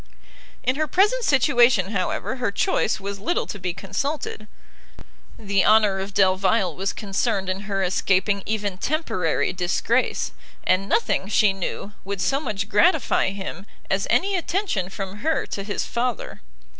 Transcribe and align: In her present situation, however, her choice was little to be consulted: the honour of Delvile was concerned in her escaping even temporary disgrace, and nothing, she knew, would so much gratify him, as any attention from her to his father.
In 0.63 0.77
her 0.77 0.87
present 0.87 1.23
situation, 1.25 1.91
however, 1.91 2.37
her 2.37 2.49
choice 2.51 2.99
was 2.99 3.19
little 3.19 3.45
to 3.45 3.59
be 3.59 3.71
consulted: 3.71 4.47
the 5.37 5.63
honour 5.63 5.99
of 5.99 6.15
Delvile 6.15 6.75
was 6.75 6.91
concerned 6.91 7.47
in 7.49 7.59
her 7.69 7.83
escaping 7.83 8.41
even 8.47 8.79
temporary 8.79 9.53
disgrace, 9.53 10.31
and 10.63 10.89
nothing, 10.89 11.27
she 11.27 11.53
knew, 11.53 11.91
would 12.03 12.19
so 12.19 12.39
much 12.39 12.67
gratify 12.67 13.29
him, 13.29 13.67
as 13.91 14.07
any 14.09 14.35
attention 14.35 14.89
from 14.89 15.17
her 15.17 15.45
to 15.45 15.61
his 15.61 15.85
father. 15.85 16.41